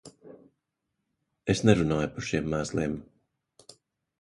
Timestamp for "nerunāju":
1.69-2.09